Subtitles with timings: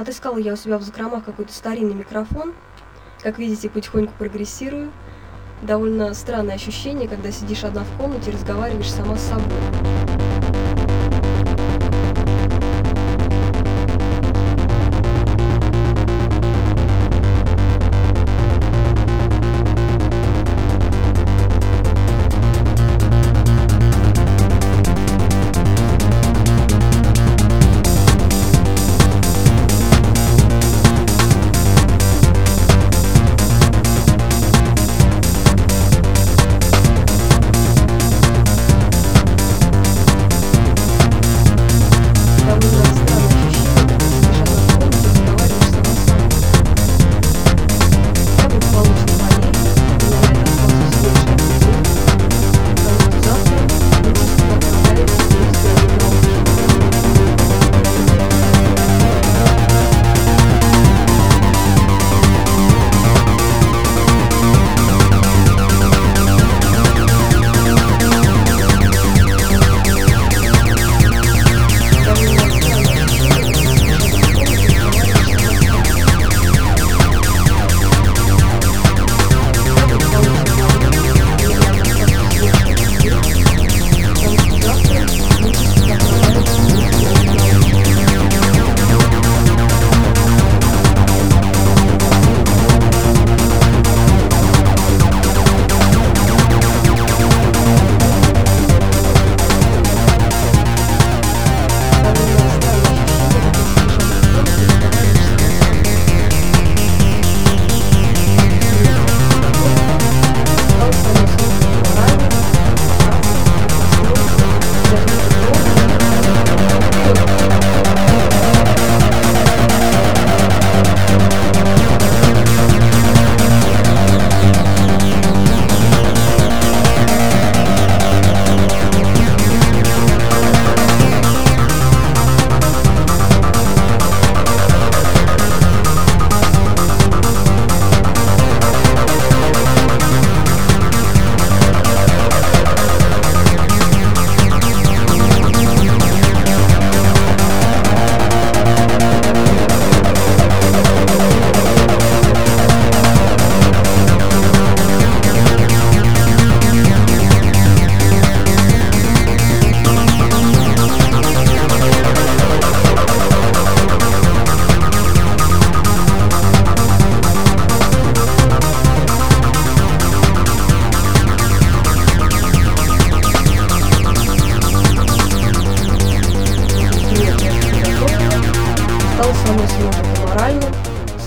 [0.00, 2.54] Отыскала я у себя в закромах какой-то старинный микрофон.
[3.22, 4.90] Как видите, потихоньку прогрессирую.
[5.60, 9.89] Довольно странное ощущение, когда сидишь одна в комнате и разговариваешь сама с собой.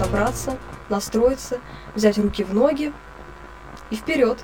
[0.03, 0.57] собраться,
[0.89, 1.59] настроиться,
[1.95, 2.91] взять руки в ноги
[3.89, 4.43] и вперед.